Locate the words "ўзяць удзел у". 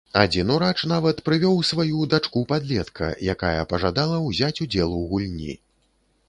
4.27-5.05